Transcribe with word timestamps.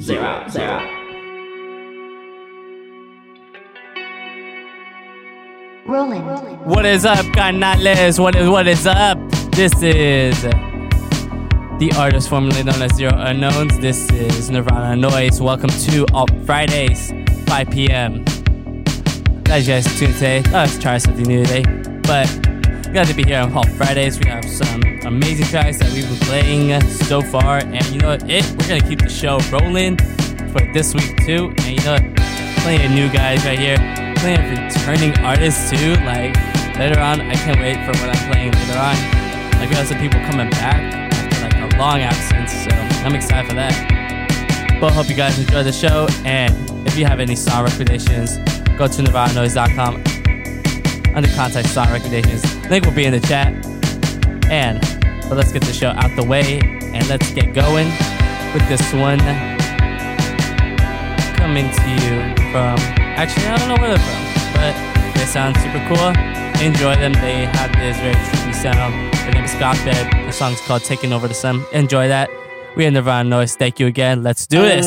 zero, 0.00 0.44
zero. 0.48 0.80
Rolling. 5.86 6.22
What 6.64 6.86
is 6.86 7.04
up, 7.04 7.26
canales? 7.32 8.18
What 8.18 8.36
is 8.36 8.48
what 8.48 8.66
is 8.66 8.86
up? 8.86 9.18
This 9.52 9.72
is 9.82 10.40
the 10.42 11.92
artist 11.98 12.28
formerly 12.28 12.62
known 12.62 12.80
as 12.80 12.94
Zero 12.94 13.12
Unknowns. 13.14 13.78
This 13.80 14.10
is 14.12 14.48
Nirvana 14.48 15.00
Noize. 15.00 15.40
Welcome 15.40 15.70
to 15.70 16.06
Alt 16.14 16.30
Fridays, 16.46 17.12
5 17.46 17.70
p.m. 17.70 18.24
Glad 19.44 19.62
you 19.62 19.66
guys 19.66 19.98
tuned 19.98 20.14
today. 20.14 20.42
Oh, 20.46 20.52
let's 20.52 20.78
try 20.78 20.98
something 20.98 21.26
new 21.26 21.44
today. 21.44 21.64
But 22.02 22.28
glad 22.92 23.06
to 23.06 23.14
be 23.14 23.24
here 23.24 23.38
on 23.38 23.50
Alt 23.54 23.70
Fridays. 23.70 24.20
We 24.20 24.26
have 24.26 24.44
some 24.44 24.82
amazing 25.06 25.46
tracks 25.46 25.78
that 25.78 25.90
we've 25.94 26.06
been 26.06 26.28
playing 26.28 26.78
so 26.90 27.22
far. 27.22 27.58
And 27.58 27.86
you 27.86 27.98
know 27.98 28.08
what? 28.08 28.28
It 28.28 28.44
we're 28.50 28.68
gonna 28.68 28.86
keep 28.86 29.00
the 29.00 29.08
show 29.08 29.40
rolling 29.50 29.96
for 30.52 30.60
this 30.74 30.92
week 30.92 31.16
too. 31.24 31.54
And 31.64 31.66
you 31.72 31.84
know 31.86 31.92
what? 31.92 32.04
Of 32.04 32.90
new 32.90 33.10
guys 33.10 33.44
right 33.46 33.58
here. 33.58 33.80
Of 33.80 34.22
returning 34.22 35.18
artists 35.20 35.70
too. 35.70 35.94
Like 36.04 36.36
later 36.76 37.00
on, 37.00 37.22
I 37.22 37.34
can't 37.34 37.58
wait 37.60 37.80
for 37.80 37.98
what 37.98 38.14
I'm 38.14 38.30
playing 38.30 38.52
later 38.52 38.78
on. 38.78 38.96
Like 39.58 39.70
we 39.70 39.76
have 39.76 39.88
some 39.88 39.98
people 39.98 40.20
coming 40.28 40.50
back 40.50 40.92
after 41.14 41.42
like 41.48 41.72
a 41.72 41.76
long 41.78 42.00
absence, 42.00 42.52
so 42.52 42.70
I'm 43.06 43.14
excited 43.14 43.48
for 43.48 43.54
that. 43.54 44.78
But 44.80 44.92
hope 44.92 45.08
you 45.08 45.16
guys 45.16 45.38
enjoy 45.38 45.62
the 45.62 45.72
show. 45.72 46.08
And 46.26 46.52
if 46.86 46.98
you 46.98 47.06
have 47.06 47.20
any 47.20 47.36
song 47.36 47.64
recommendations, 47.64 48.36
go 48.76 48.86
to 48.86 49.02
nirvananoise.com 49.02 50.11
under 51.14 51.28
contact 51.30 51.68
song 51.68 51.90
recommendations. 51.90 52.44
Link 52.68 52.84
will 52.84 52.92
be 52.92 53.04
in 53.04 53.12
the 53.12 53.20
chat. 53.20 53.52
And 54.50 54.80
but 55.28 55.36
let's 55.36 55.52
get 55.52 55.62
the 55.62 55.72
show 55.72 55.88
out 55.88 56.14
the 56.16 56.24
way 56.24 56.60
and 56.60 57.08
let's 57.08 57.30
get 57.32 57.54
going 57.54 57.88
with 58.52 58.68
this 58.68 58.92
one 58.92 59.18
coming 61.36 61.70
to 61.70 61.88
you 61.90 62.34
from 62.52 62.78
actually 63.18 63.46
I 63.46 63.56
don't 63.56 63.68
know 63.68 63.80
where 63.80 63.96
they're 63.96 64.06
from, 64.06 64.52
but 64.54 65.14
they 65.14 65.24
sound 65.24 65.56
super 65.56 65.82
cool. 65.88 66.08
Enjoy 66.62 66.94
them. 66.94 67.12
They 67.14 67.46
have 67.46 67.72
this 67.72 67.96
very 67.98 68.14
trippy 68.14 68.54
sound. 68.54 69.12
Their 69.14 69.32
name 69.32 69.44
is 69.44 69.54
Goth 69.54 69.84
Babe. 69.84 70.26
The 70.26 70.32
song's 70.32 70.60
called 70.60 70.84
Taking 70.84 71.12
Over 71.12 71.26
the 71.28 71.34
Sun. 71.34 71.64
Enjoy 71.72 72.08
that. 72.08 72.30
We 72.76 72.86
are 72.86 72.90
Nirvana 72.90 73.28
Noize. 73.28 73.56
Thank 73.56 73.80
you 73.80 73.86
again. 73.86 74.22
Let's 74.22 74.46
do 74.46 74.62
this. 74.62 74.86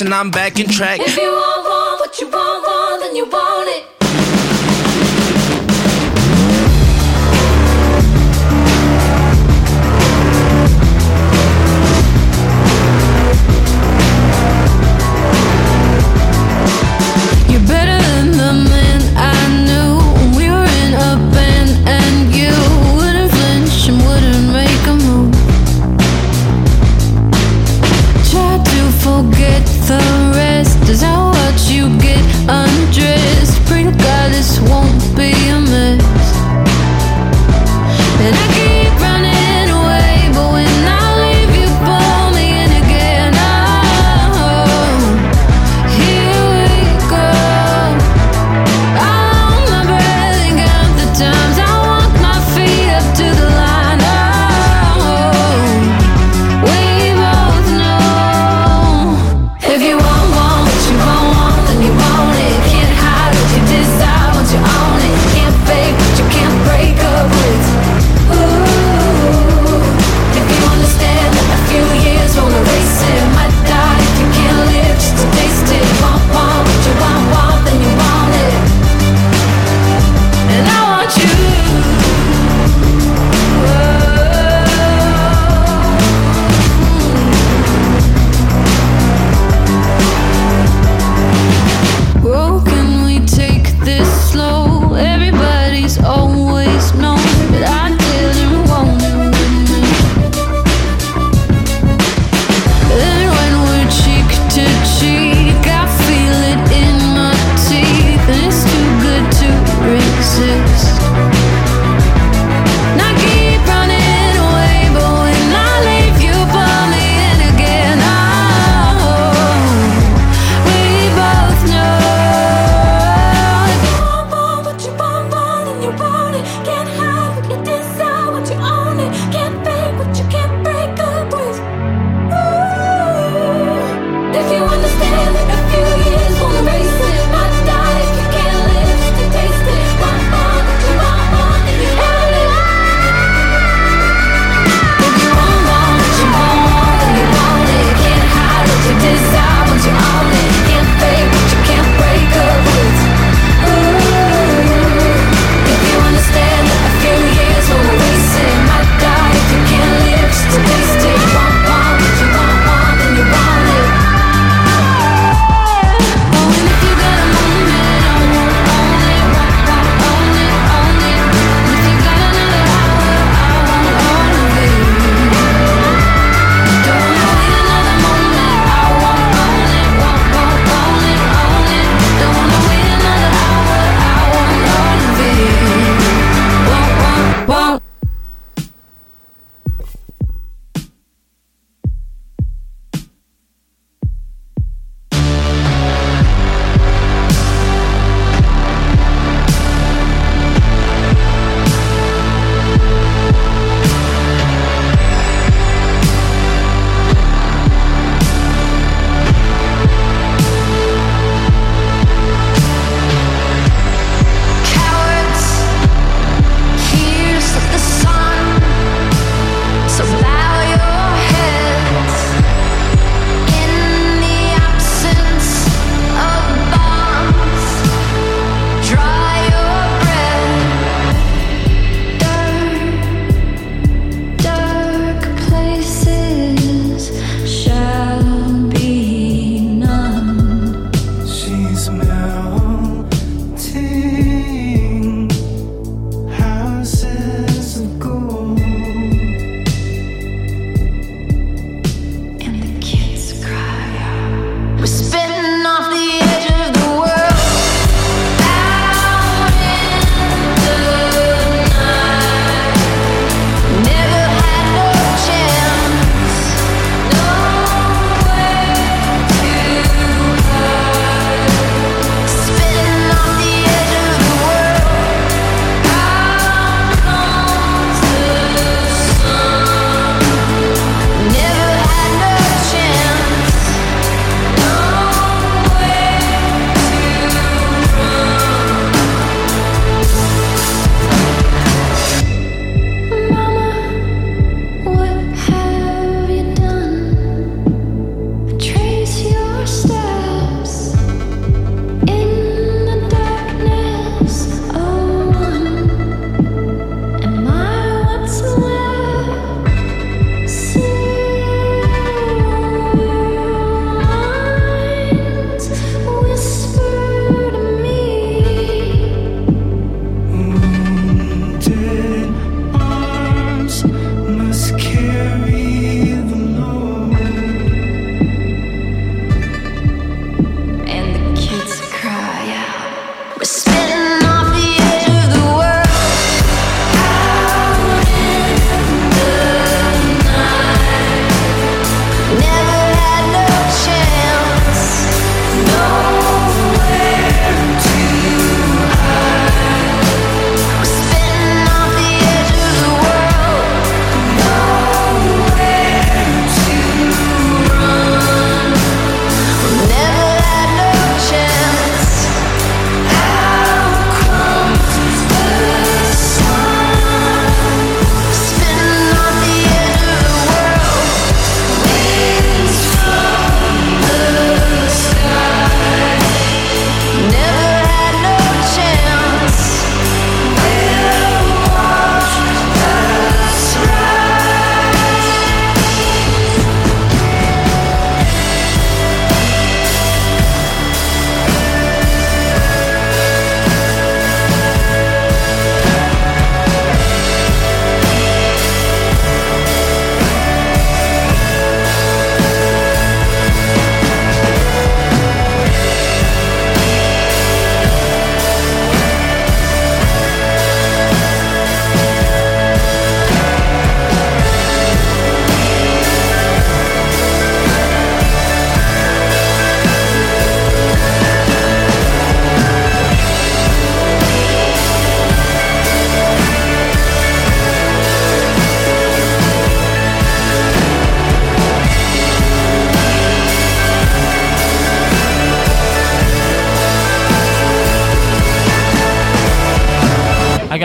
Connection, 0.00 0.12
I'm 0.12 0.30
back 0.30 0.58
in 0.58 0.68
track. 0.68 1.00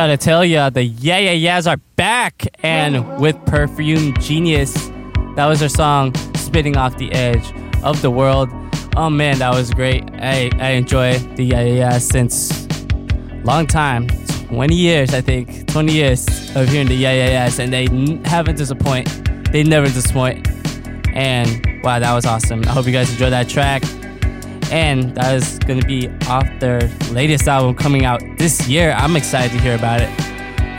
Gotta 0.05 0.17
tell 0.17 0.45
ya, 0.45 0.69
the 0.69 0.83
Yeah 0.83 1.17
Yeah 1.17 1.31
Yeahs 1.31 1.65
are 1.65 1.77
back, 1.95 2.45
and 2.61 3.19
with 3.19 3.35
Perfume 3.47 4.13
Genius, 4.19 4.71
that 5.35 5.47
was 5.47 5.61
their 5.61 5.69
song 5.69 6.13
"Spitting 6.35 6.77
Off 6.77 6.95
the 6.97 7.11
Edge 7.11 7.51
of 7.83 7.99
the 8.03 8.11
World." 8.11 8.49
Oh 8.95 9.09
man, 9.09 9.39
that 9.39 9.51
was 9.51 9.71
great. 9.73 10.03
I 10.21 10.51
I 10.59 10.69
enjoy 10.77 11.17
the 11.37 11.43
Yeah 11.43 11.61
Yeah 11.61 11.89
Yeahs 11.89 12.07
since 12.07 12.67
long 13.43 13.65
time, 13.65 14.07
20 14.49 14.75
years 14.75 15.11
I 15.11 15.21
think, 15.21 15.65
20 15.71 15.91
years 15.91 16.27
of 16.55 16.69
hearing 16.69 16.87
the 16.87 16.93
Yeah 16.95 17.13
Yeah 17.13 17.45
Yeahs, 17.45 17.57
and 17.57 17.73
they 17.73 17.85
n- 17.87 18.23
haven't 18.25 18.57
disappoint. 18.57 19.07
They 19.51 19.63
never 19.63 19.87
disappoint. 19.87 20.47
And 21.15 21.81
wow, 21.83 21.97
that 21.97 22.13
was 22.13 22.25
awesome. 22.27 22.61
I 22.65 22.69
hope 22.69 22.85
you 22.85 22.91
guys 22.91 23.09
enjoyed 23.09 23.31
that 23.33 23.49
track. 23.49 23.81
And 24.71 25.15
that 25.15 25.36
is 25.36 25.60
going 25.60 25.80
to 25.80 25.86
be 25.86 26.10
off 26.28 26.47
their 26.60 26.82
latest 27.12 27.47
album 27.47 27.75
coming 27.75 28.06
out 28.06 28.21
this 28.38 28.67
year. 28.67 28.93
I'm 28.97 29.15
excited 29.15 29.56
to 29.56 29.62
hear 29.62 29.75
about 29.75 30.01
it. 30.01 30.10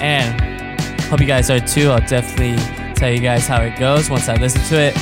And 0.03 0.81
hope 1.03 1.21
you 1.21 1.27
guys 1.27 1.51
are 1.51 1.61
too. 1.61 1.91
I'll 1.91 2.07
definitely 2.07 2.57
tell 2.95 3.11
you 3.11 3.21
guys 3.21 3.47
how 3.47 3.63
it 3.63 3.79
goes 3.79 4.11
once 4.11 4.29
I 4.29 4.37
listen 4.37 4.63
to 4.63 4.81
it. 4.81 4.95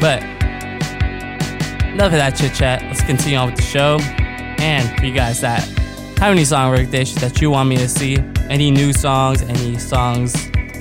But 0.00 0.22
enough 1.92 2.12
of 2.12 2.18
that 2.18 2.36
chit 2.36 2.54
chat. 2.54 2.82
Let's 2.82 3.02
continue 3.02 3.38
on 3.38 3.46
with 3.46 3.56
the 3.56 3.62
show. 3.62 3.98
And 4.58 4.98
for 4.98 5.06
you 5.06 5.14
guys 5.14 5.40
that 5.40 5.62
have 6.18 6.32
any 6.32 6.44
song 6.44 6.70
recommendations 6.70 7.20
that 7.20 7.40
you 7.40 7.50
want 7.50 7.68
me 7.68 7.76
to 7.78 7.88
see, 7.88 8.18
any 8.48 8.70
new 8.70 8.92
songs, 8.92 9.42
any 9.42 9.78
songs 9.78 10.34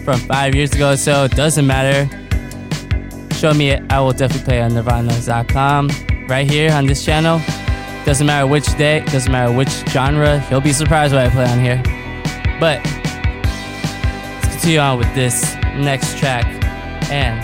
from 0.04 0.20
five 0.22 0.54
years 0.54 0.74
ago 0.74 0.96
so, 0.96 1.24
it 1.24 1.32
doesn't 1.32 1.66
matter. 1.66 2.10
Show 3.36 3.54
me 3.54 3.70
it. 3.70 3.92
I 3.92 4.00
will 4.02 4.14
definitely 4.14 4.46
play 4.46 4.62
on 4.62 4.74
nirvana.com 4.74 6.11
right 6.32 6.50
here 6.50 6.72
on 6.72 6.86
this 6.86 7.04
channel. 7.04 7.42
Doesn't 8.06 8.26
matter 8.26 8.48
which 8.48 8.66
day, 8.78 9.02
doesn't 9.08 9.30
matter 9.30 9.52
which 9.52 9.68
genre. 9.90 10.42
You'll 10.50 10.62
be 10.62 10.72
surprised 10.72 11.14
what 11.14 11.26
I 11.26 11.30
play 11.30 11.46
on 11.46 11.60
here. 11.60 11.84
But 12.58 12.82
let's 14.36 14.48
continue 14.48 14.80
on 14.80 14.98
with 14.98 15.14
this 15.14 15.56
next 15.76 16.18
track 16.18 16.46
and 17.12 17.36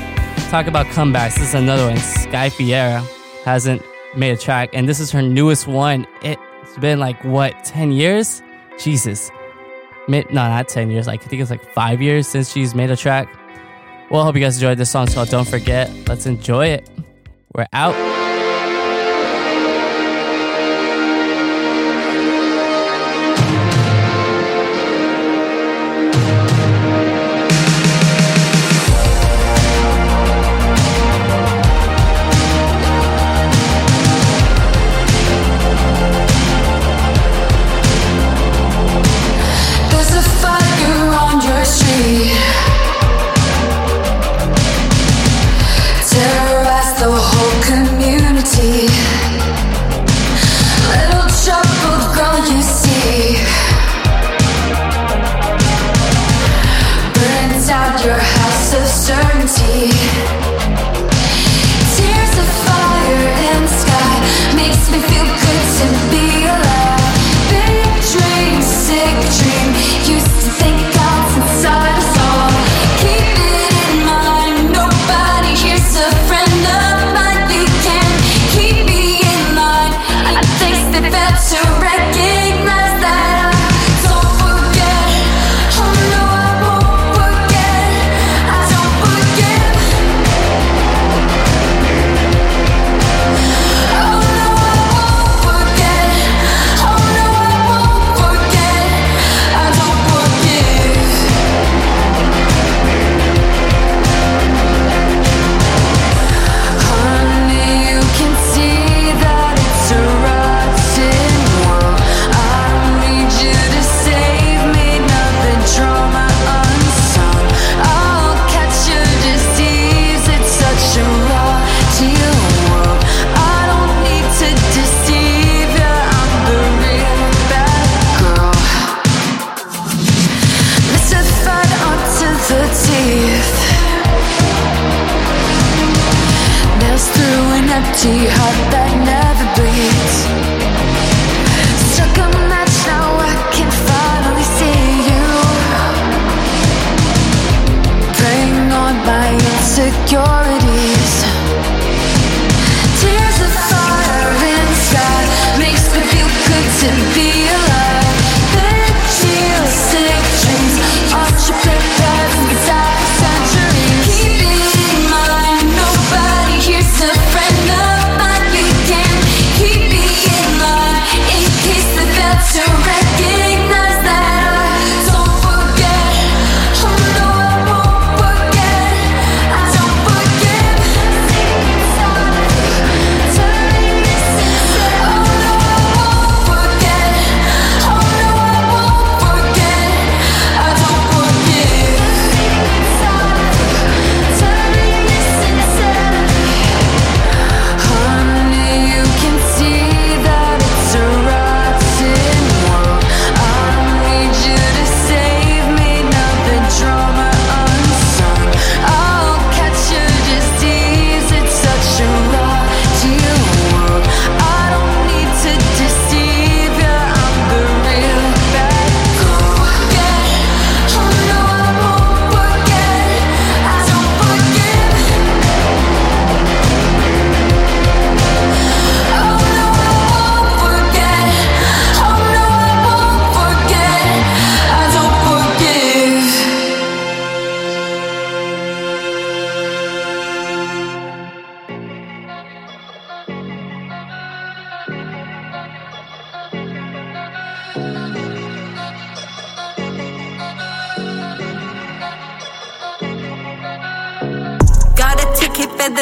talk 0.50 0.68
about 0.68 0.86
comebacks. 0.86 1.36
This 1.36 1.50
is 1.50 1.54
another 1.54 1.86
one. 1.86 1.98
Sky 1.98 2.50
Ferreira 2.50 3.02
hasn't 3.44 3.82
made 4.16 4.32
a 4.32 4.38
track, 4.38 4.70
and 4.72 4.88
this 4.88 5.02
is 5.02 5.12
her 5.12 5.22
newest 5.22 5.68
one. 5.68 6.08
It's 6.22 6.78
been 6.80 6.98
like 6.98 7.22
what, 7.26 7.66
10 7.66 7.92
years? 7.92 8.42
Jesus. 8.80 9.30
No, 10.08 10.24
not 10.32 10.70
10 10.70 10.92
years. 10.92 11.08
Like 11.08 11.24
I 11.24 11.28
think 11.28 11.42
it's 11.42 11.52
like 11.52 11.74
five 11.74 12.02
years 12.02 12.26
since 12.26 12.54
she's 12.54 12.74
made 12.74 12.90
a 12.90 12.96
track. 12.96 13.28
Well, 14.10 14.22
I 14.22 14.24
hope 14.24 14.36
you 14.36 14.42
guys 14.42 14.56
enjoyed 14.56 14.78
this 14.78 14.90
song, 14.90 15.08
so 15.08 15.26
don't 15.26 15.48
forget, 15.48 15.92
let's 16.08 16.26
enjoy 16.26 16.68
it. 16.68 16.90
We're 17.54 17.68
out. 17.74 18.17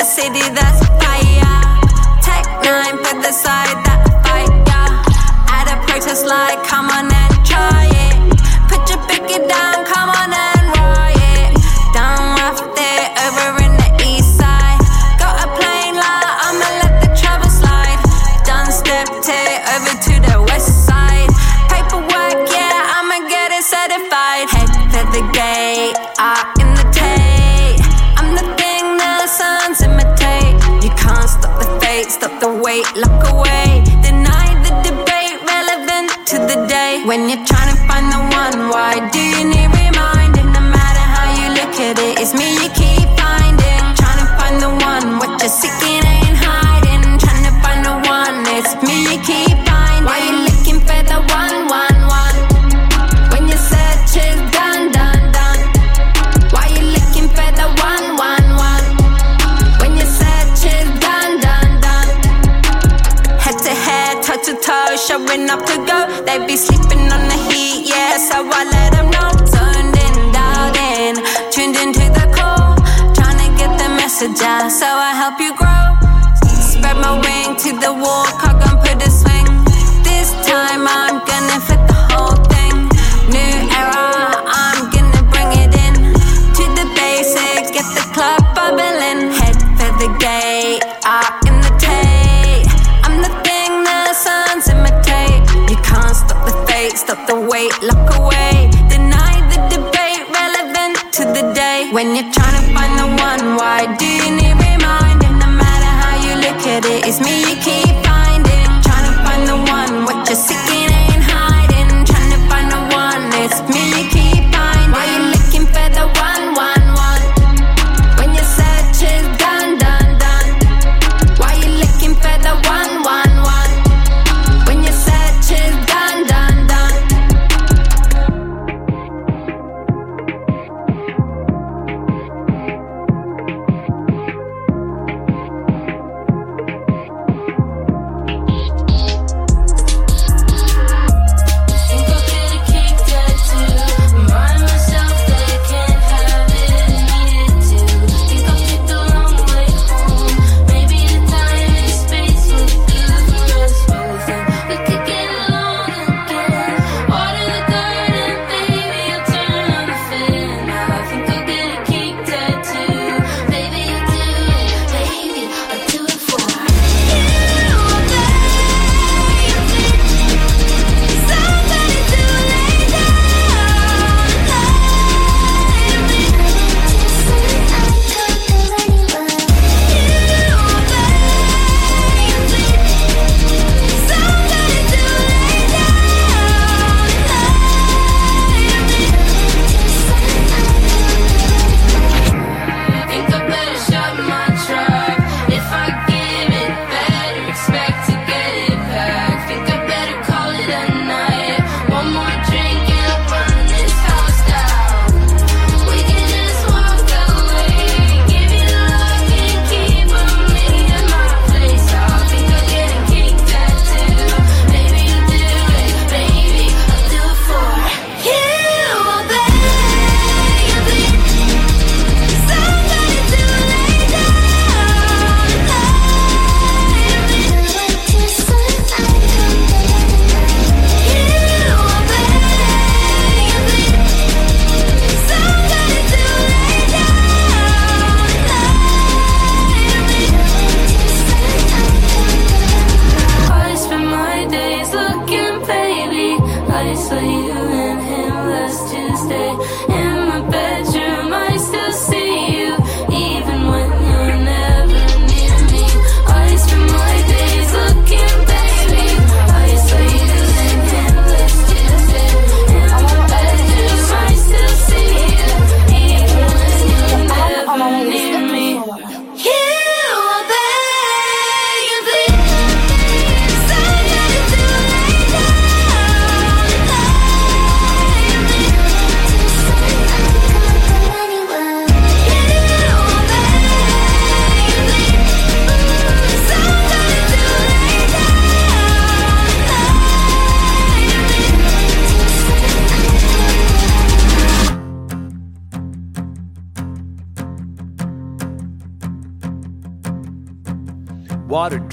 Keep 0.06 0.26
it 0.26 0.36
the 0.36 0.44
city 0.44 0.54
that's 0.54 0.88
fire. 1.04 1.25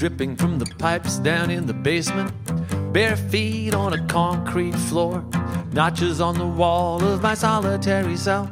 dripping 0.03 0.35
from 0.35 0.59
the 0.59 0.65
pipes 0.79 1.17
down 1.19 1.49
in 1.49 1.65
the 1.65 1.73
basement. 1.73 2.29
Bare 2.91 3.15
feet 3.15 3.73
on 3.73 3.93
a 3.93 4.07
concrete 4.07 4.75
floor, 4.75 5.23
notches 5.71 6.19
on 6.19 6.37
the 6.37 6.45
wall 6.45 7.01
of 7.01 7.21
my 7.21 7.33
solitary 7.33 8.17
cell. 8.17 8.51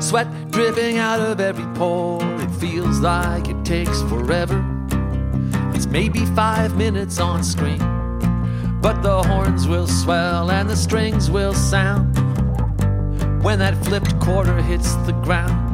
Sweat 0.00 0.26
dripping 0.50 0.98
out 0.98 1.20
of 1.20 1.40
every 1.40 1.64
pore, 1.76 2.24
it 2.42 2.50
feels 2.56 2.98
like 2.98 3.48
it 3.48 3.64
takes 3.64 4.02
forever. 4.02 4.58
It's 5.76 5.86
maybe 5.86 6.26
five 6.34 6.76
minutes 6.76 7.20
on 7.20 7.44
screen, 7.44 7.78
but 8.80 9.02
the 9.04 9.22
horns 9.22 9.68
will 9.68 9.86
swell 9.86 10.50
and 10.50 10.68
the 10.68 10.76
strings 10.76 11.30
will 11.30 11.54
sound 11.54 12.16
when 13.44 13.60
that 13.60 13.76
flipped 13.84 14.18
quarter 14.18 14.60
hits 14.60 14.96
the 15.06 15.12
ground. 15.22 15.65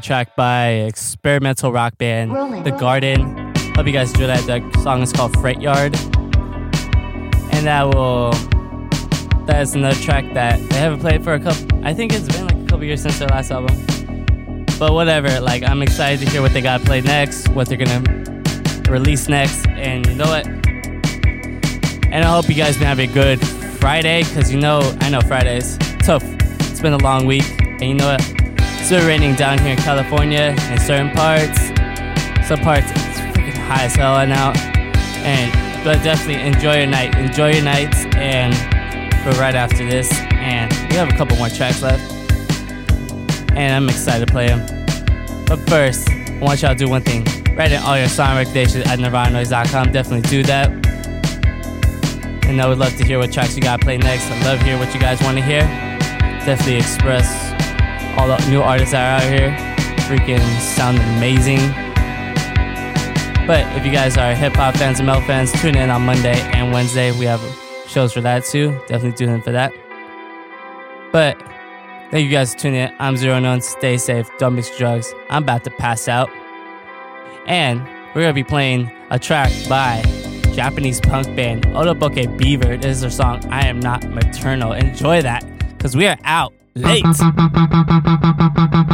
track 0.00 0.34
by 0.36 0.68
experimental 0.68 1.72
rock 1.72 1.96
band 1.98 2.32
Rolling. 2.32 2.62
The 2.62 2.72
Garden. 2.72 3.54
Hope 3.74 3.86
you 3.86 3.92
guys 3.92 4.12
enjoy 4.12 4.26
that. 4.26 4.46
The 4.46 4.82
song 4.82 5.02
is 5.02 5.12
called 5.12 5.36
Freight 5.40 5.60
Yard. 5.60 5.96
And 7.52 7.66
that 7.66 7.94
will 7.94 8.32
that 9.46 9.62
is 9.62 9.74
another 9.74 9.98
track 10.00 10.24
that 10.34 10.60
they 10.70 10.76
haven't 10.76 11.00
played 11.00 11.24
for 11.24 11.34
a 11.34 11.40
couple 11.40 11.84
I 11.84 11.92
think 11.94 12.12
it's 12.12 12.28
been 12.28 12.46
like 12.46 12.56
a 12.56 12.66
couple 12.66 12.84
years 12.84 13.02
since 13.02 13.18
their 13.18 13.28
last 13.28 13.50
album. 13.50 13.76
But 14.78 14.92
whatever, 14.94 15.40
like 15.40 15.62
I'm 15.62 15.82
excited 15.82 16.24
to 16.24 16.30
hear 16.30 16.42
what 16.42 16.52
they 16.52 16.60
gotta 16.60 16.84
play 16.84 17.00
next, 17.00 17.48
what 17.48 17.68
they're 17.68 17.78
gonna 17.78 18.02
release 18.88 19.28
next, 19.28 19.66
and 19.66 20.06
you 20.06 20.14
know 20.14 20.26
what? 20.26 20.46
And 20.46 22.24
I 22.24 22.34
hope 22.34 22.48
you 22.48 22.54
guys 22.54 22.76
can 22.76 22.86
have 22.86 22.98
a 22.98 23.06
good 23.06 23.40
Friday, 23.78 24.24
because 24.24 24.52
you 24.52 24.60
know 24.60 24.80
I 25.00 25.10
know 25.10 25.20
Fridays. 25.20 25.78
Tough. 26.00 26.24
It's 26.24 26.80
been 26.80 26.92
a 26.92 26.98
long 26.98 27.26
week. 27.26 27.44
And 27.60 27.82
you 27.82 27.94
know 27.94 28.08
what? 28.12 28.20
Still 28.84 29.06
raining 29.06 29.34
down 29.36 29.58
here 29.58 29.72
in 29.72 29.78
California 29.78 30.54
in 30.70 30.80
certain 30.80 31.10
parts. 31.10 31.58
Some 32.48 32.60
parts 32.60 32.90
it's 32.90 33.20
freaking 33.20 33.54
high 33.54 33.84
as 33.84 33.94
hell 33.94 34.18
and 34.18 34.32
out. 34.32 34.56
And 35.24 35.84
but 35.84 36.02
definitely 36.02 36.42
enjoy 36.42 36.78
your 36.78 36.86
night. 36.86 37.16
Enjoy 37.16 37.52
your 37.52 37.62
nights 37.62 38.04
and 38.16 38.52
we're 39.24 39.40
right 39.40 39.54
after 39.54 39.88
this. 39.88 40.12
And 40.32 40.72
we 40.90 40.96
have 40.96 41.08
a 41.08 41.16
couple 41.16 41.36
more 41.36 41.48
tracks 41.48 41.82
left. 41.82 42.02
And 43.52 43.74
I'm 43.74 43.88
excited 43.88 44.26
to 44.26 44.32
play 44.32 44.48
them. 44.48 44.66
But 45.46 45.58
first, 45.68 46.08
I 46.10 46.38
want 46.40 46.62
y'all 46.62 46.72
to 46.72 46.76
do 46.76 46.88
one 46.88 47.02
thing. 47.02 47.24
Write 47.54 47.72
in 47.72 47.82
all 47.82 47.98
your 47.98 48.08
song 48.08 48.36
recommendations 48.36 48.86
at 48.86 48.98
nirvananoise.com. 48.98 49.92
Definitely 49.92 50.28
do 50.28 50.42
that. 50.44 50.70
And 52.46 52.60
I 52.60 52.66
would 52.66 52.78
love 52.78 52.96
to 52.96 53.04
hear 53.04 53.18
what 53.18 53.32
tracks 53.32 53.54
you 53.54 53.62
got 53.62 53.78
to 53.78 53.84
play 53.84 53.98
next. 53.98 54.30
I 54.30 54.42
love 54.44 54.60
hearing 54.62 54.80
what 54.80 54.92
you 54.94 55.00
guys 55.00 55.22
want 55.22 55.36
to 55.36 55.42
hear. 55.42 55.62
Definitely 56.44 56.76
express 56.76 57.59
all 58.16 58.28
the 58.28 58.38
new 58.50 58.60
artists 58.60 58.92
that 58.92 59.22
are 59.22 59.24
out 59.24 59.32
here 59.32 59.56
freaking 60.10 60.40
sound 60.60 60.98
amazing. 61.16 61.58
But 63.46 63.64
if 63.76 63.86
you 63.86 63.92
guys 63.92 64.16
are 64.16 64.34
hip 64.34 64.54
hop 64.54 64.76
fans 64.76 64.98
and 64.98 65.06
metal 65.06 65.22
fans, 65.22 65.52
tune 65.52 65.76
in 65.76 65.90
on 65.90 66.04
Monday 66.04 66.40
and 66.52 66.72
Wednesday. 66.72 67.12
We 67.12 67.24
have 67.26 67.40
shows 67.86 68.12
for 68.12 68.20
that 68.20 68.44
too. 68.44 68.72
Definitely 68.88 69.12
tune 69.12 69.28
in 69.28 69.42
for 69.42 69.52
that. 69.52 69.72
But 71.12 71.40
thank 72.10 72.24
you 72.24 72.30
guys 72.30 72.54
for 72.54 72.60
tuning 72.60 72.80
in. 72.80 72.94
I'm 72.98 73.16
Zero 73.16 73.38
Known. 73.40 73.60
Stay 73.60 73.96
safe. 73.96 74.28
Don't 74.38 74.54
mix 74.54 74.76
drugs. 74.76 75.12
I'm 75.28 75.42
about 75.42 75.64
to 75.64 75.70
pass 75.70 76.08
out. 76.08 76.30
And 77.46 77.80
we're 78.14 78.22
going 78.22 78.28
to 78.28 78.34
be 78.34 78.44
playing 78.44 78.90
a 79.10 79.18
track 79.18 79.52
by 79.68 80.02
Japanese 80.52 81.00
punk 81.00 81.34
band 81.36 81.64
Otoboke 81.66 82.36
Beaver. 82.36 82.76
This 82.76 82.96
is 82.96 83.00
their 83.00 83.10
song, 83.10 83.44
I 83.46 83.66
Am 83.66 83.80
Not 83.80 84.08
Maternal. 84.10 84.72
Enjoy 84.72 85.22
that 85.22 85.44
because 85.76 85.96
we 85.96 86.06
are 86.06 86.18
out 86.24 86.52
late. 86.74 87.04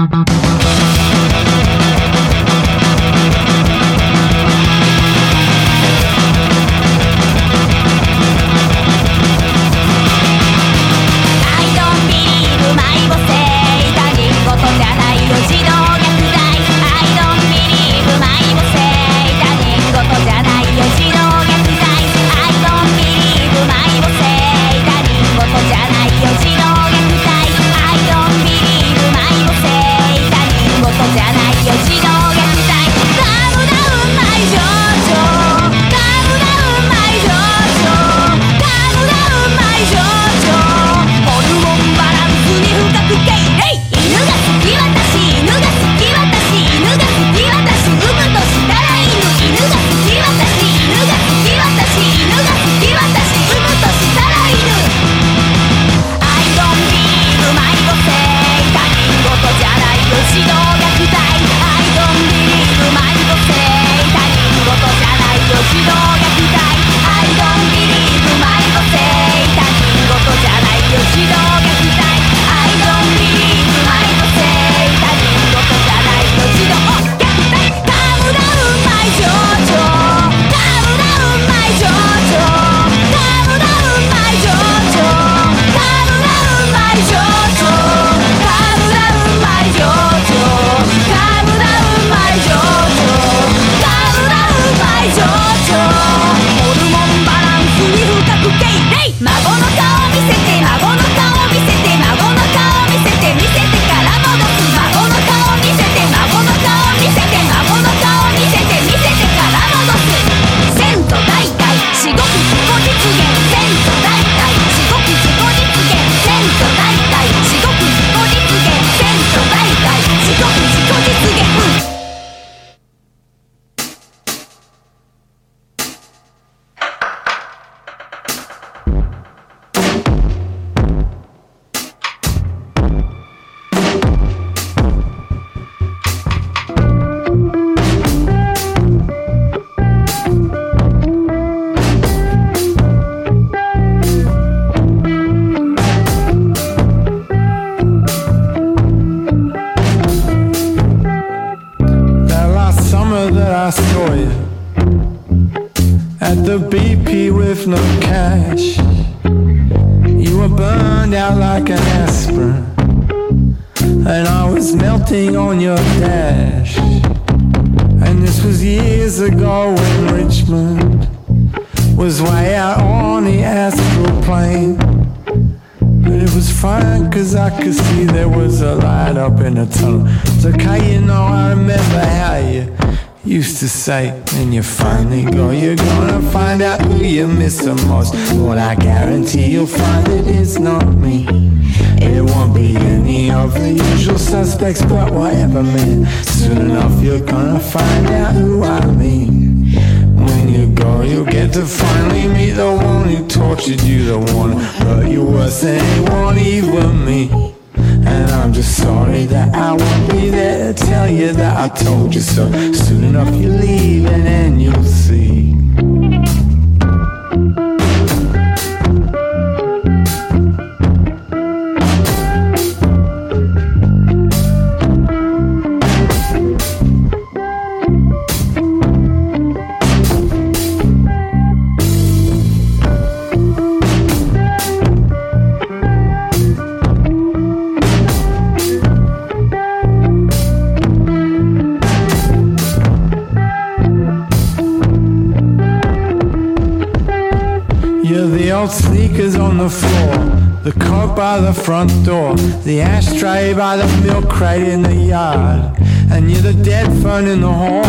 sneakers 249.07 249.37
on 249.37 249.59
the 249.59 249.71
floor, 249.71 250.17
the 250.63 250.73
coat 250.81 251.15
by 251.15 251.39
the 251.41 251.53
front 251.53 251.91
door, 252.05 252.35
the 252.65 252.81
ashtray 252.81 253.55
by 253.55 253.77
the 253.77 253.87
milk 254.05 254.29
crate 254.29 254.67
in 254.67 254.83
the 254.83 254.95
yard, 254.95 255.77
and 256.11 256.31
you're 256.31 256.41
the 256.41 256.55
dead 256.65 256.87
phone 257.03 257.27
in 257.29 257.41
the 257.41 257.53
hall, 257.53 257.85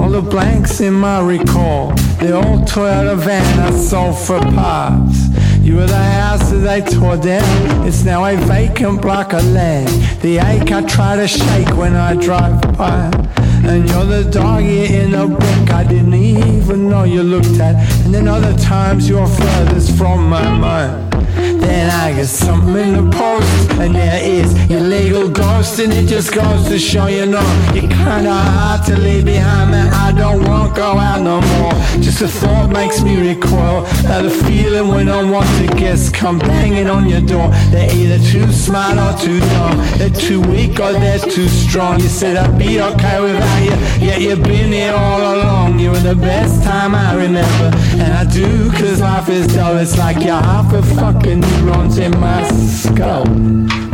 all 0.00 0.10
the 0.10 0.22
blanks 0.22 0.80
in 0.80 0.94
my 0.94 1.20
recall, 1.20 1.88
the 2.20 2.32
old 2.32 2.68
Toyota 2.68 3.16
van 3.16 3.60
I 3.60 3.70
sold 3.72 4.16
for 4.18 4.38
parts. 4.38 5.28
You 5.60 5.76
were 5.76 5.86
the 5.86 5.96
house 5.96 6.50
that 6.50 6.58
they 6.58 6.80
tore 6.80 7.16
down, 7.16 7.86
it's 7.86 8.04
now 8.04 8.24
a 8.24 8.36
vacant 8.36 9.02
block 9.02 9.32
of 9.32 9.44
land. 9.52 9.88
The 10.20 10.38
ache 10.38 10.70
I 10.70 10.82
try 10.82 11.16
to 11.16 11.26
shake 11.26 11.76
when 11.76 11.94
I 11.94 12.14
drive 12.14 12.60
by. 12.76 13.10
And 13.64 13.88
you're 13.88 14.04
the 14.04 14.28
doggy 14.30 14.94
in 14.94 15.14
a 15.14 15.26
book 15.26 15.70
I 15.70 15.84
didn't 15.84 16.14
even 16.14 16.88
know 16.88 17.04
you 17.04 17.22
looked 17.22 17.60
at. 17.60 17.76
And 18.04 18.12
then 18.12 18.28
other 18.28 18.56
times 18.58 19.08
you're 19.08 19.26
furthest 19.26 19.96
from 19.96 20.28
my 20.28 20.42
mind. 20.58 21.11
Then 21.60 21.90
I 21.90 22.12
get 22.14 22.26
something 22.26 22.76
in 22.76 22.92
the 23.04 23.16
post, 23.16 23.70
and 23.80 23.94
there 23.94 24.22
is 24.22 24.48
your 24.70 24.80
legal 24.80 25.28
ghost, 25.28 25.78
and 25.78 25.92
it 25.92 26.06
just 26.06 26.32
goes 26.34 26.68
to 26.68 26.78
show 26.78 27.06
you 27.06 27.26
know 27.26 27.48
you're 27.74 27.90
kinda 27.90 28.32
hard 28.32 28.84
to 28.86 28.96
leave 28.96 29.24
behind, 29.24 29.70
man. 29.70 29.88
I 29.92 30.12
don't 30.12 30.44
want 30.48 30.74
to 30.74 30.80
go 30.80 30.98
out 30.98 31.20
no 31.22 31.40
more. 31.40 31.74
Just 32.00 32.20
a 32.22 32.28
thought 32.28 32.70
makes 32.70 33.02
me 33.02 33.16
recoil. 33.28 33.82
That 34.08 34.24
a 34.24 34.30
feeling 34.30 34.88
when 34.88 35.08
unwanted 35.08 35.76
guests 35.76 36.10
come 36.10 36.38
banging 36.38 36.88
on 36.88 37.08
your 37.08 37.20
door. 37.20 37.48
They're 37.70 37.92
either 37.92 38.18
too 38.32 38.50
smart 38.52 38.96
or 38.98 39.12
too 39.18 39.40
dumb. 39.40 39.76
They're 39.98 40.10
too 40.10 40.40
weak 40.40 40.80
or 40.80 40.92
they're 40.92 41.18
too 41.18 41.48
strong. 41.48 42.00
You 42.00 42.08
said 42.08 42.36
I'd 42.36 42.58
be 42.58 42.80
okay 42.80 43.20
without 43.20 43.62
you, 43.62 43.76
yet 44.06 44.20
you've 44.20 44.42
been 44.42 44.72
here 44.72 44.94
all 44.94 45.20
along. 45.34 45.78
You 45.78 45.90
were 45.90 46.06
the 46.12 46.16
best 46.16 46.62
time 46.62 46.94
I 46.94 47.14
remember, 47.14 47.68
and 48.02 48.12
I 48.12 48.24
do, 48.24 48.70
cause 48.72 49.00
life 49.00 49.28
is 49.28 49.46
dull. 49.54 49.76
It's 49.78 49.96
like 49.98 50.18
you're 50.24 50.42
half 50.52 50.72
a 50.72 50.82
fucking 50.82 51.31
neurons 51.36 51.98
in 51.98 52.12
my 52.18 52.42
skull. 52.48 53.24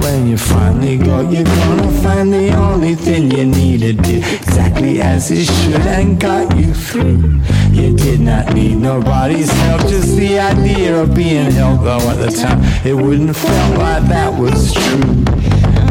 When 0.02 0.26
you 0.26 0.38
finally 0.38 0.96
go, 0.96 1.20
you're 1.28 1.44
gonna 1.44 1.90
find 2.02 2.32
the 2.32 2.54
only 2.54 2.94
thing 2.94 3.30
you 3.30 3.44
needed 3.44 4.02
did 4.02 4.24
exactly 4.32 5.00
as 5.00 5.30
it 5.30 5.44
should 5.44 5.80
and 5.82 6.18
got 6.20 6.56
you 6.56 6.72
through. 6.72 7.40
You 7.70 7.96
did 7.96 8.20
not 8.20 8.54
need 8.54 8.76
nobody's 8.76 9.50
help, 9.50 9.82
just 9.82 10.16
the 10.16 10.38
idea 10.38 11.00
of 11.00 11.14
being 11.14 11.50
held. 11.50 11.84
Though 11.84 12.10
at 12.10 12.16
the 12.16 12.30
time, 12.30 12.60
it 12.84 12.94
wouldn't 12.94 13.36
felt 13.36 13.78
like 13.78 14.04
that 14.08 14.32
was 14.38 14.72
true. 14.72 15.14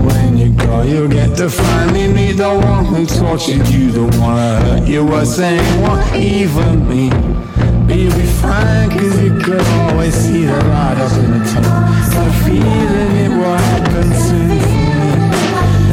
When 0.05 0.37
you 0.37 0.49
go, 0.53 0.83
you'll 0.83 1.07
get 1.07 1.37
to 1.37 1.49
finally 1.49 2.07
meet 2.07 2.33
the 2.33 2.49
one 2.49 2.85
who 2.85 3.05
tortured 3.05 3.67
you, 3.67 3.91
the 3.91 4.03
one 4.19 4.37
who 4.37 4.69
hurt 4.69 4.87
you 4.87 5.05
was 5.05 5.35
saying, 5.35 5.81
what 5.81 6.15
even 6.15 6.87
me? 6.87 7.09
Be 7.87 8.09
fine, 8.41 8.89
cause 8.89 9.21
you 9.21 9.31
could 9.39 9.61
always 9.61 10.13
see 10.13 10.45
the 10.45 10.55
light 10.65 10.97
up 10.97 11.11
in 11.13 11.31
the 11.31 11.39
tunnel. 11.49 11.71
Got 12.11 12.27
a 12.27 12.29
feeling 12.43 13.15
it 13.15 13.29
will 13.29 13.55
happen 13.55 14.13
soon 14.13 14.59
for 14.59 14.77
me. 14.99 15.15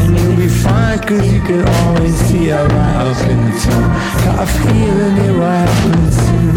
And 0.03 0.11
you'll 0.19 0.37
be 0.37 0.49
fine, 0.49 0.99
cause 0.99 1.27
you 1.33 1.41
could 1.43 1.67
always 1.67 2.15
see 2.27 2.51
a 2.51 2.63
light 2.63 3.07
up 3.07 3.17
in 3.31 3.39
the 3.45 3.53
tunnel. 3.61 3.91
Got 4.25 4.43
a 4.43 4.47
feeling 4.47 5.17
it 5.19 5.33
will 5.33 5.47
happen 5.47 6.13
soon. 6.13 6.57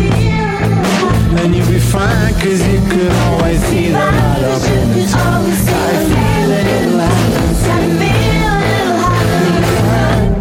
And 1.38 1.50
you'll 1.56 1.68
be 1.68 1.80
fine, 1.80 2.34
cause 2.34 2.62
you 2.68 2.80
could 2.90 3.12
always 3.12 3.60
see 3.66 3.90
the 3.90 3.94
light 3.94 4.44
up 4.44 4.64
in 4.64 4.90
the 4.92 5.06
tunnel. 5.12 5.52
Got 5.66 5.94
a 5.94 5.98
feeling 6.10 6.68
it 6.68 6.88
will 6.92 7.00
happen 7.00 7.56
soon. 7.64 7.98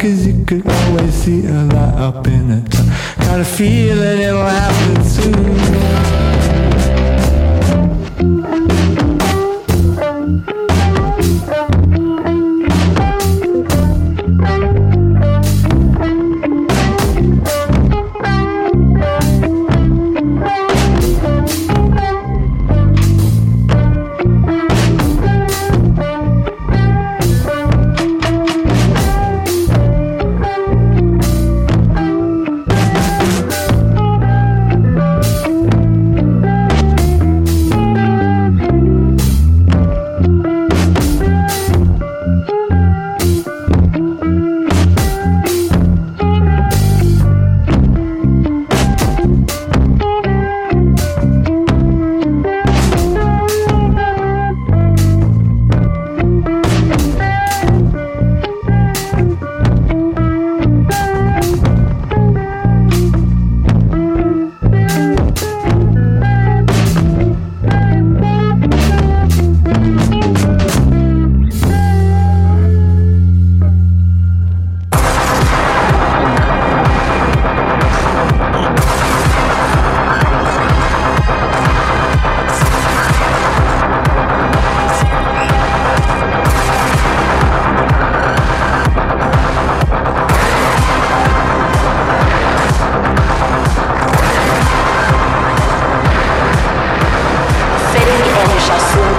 Cause 0.01 0.21
you 0.27 0.35
could 0.45 0.67
always 0.67 1.15
see 1.15 1.47
a 1.47 1.49
light 1.65 1.99
up 1.99 2.27
in 2.27 2.49
the 2.49 2.61
tunnel. 2.71 2.87
Got 3.27 3.41
a 3.41 3.45
feeling 3.45 4.21
it'll 4.21 4.47
happen 4.47 5.05
soon. 5.05 5.57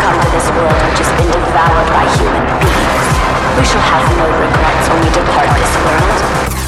Come 0.08 0.24
to 0.24 0.32
this 0.32 0.48
world 0.56 0.72
which 0.88 1.00
has 1.04 1.12
been 1.20 1.32
devoured 1.36 1.90
by 1.92 2.06
human 2.16 2.46
beings. 2.64 3.08
We 3.60 3.64
shall 3.68 3.84
have 3.92 4.08
no 4.16 4.28
regrets 4.40 4.88
when 4.88 5.00
we 5.04 5.10
depart 5.12 5.50
this 5.60 5.74
world. 5.84 6.67